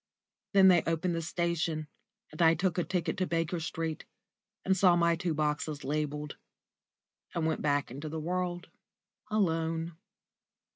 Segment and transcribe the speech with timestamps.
[0.53, 1.87] Then they opened the station,
[2.31, 4.05] and I took a ticket to Baker Street,
[4.65, 6.37] and saw my two boxes labelled,
[7.35, 8.69] and went back into the world
[9.29, 9.95] alone.